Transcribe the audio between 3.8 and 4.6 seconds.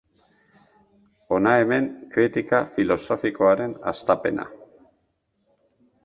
hastapena.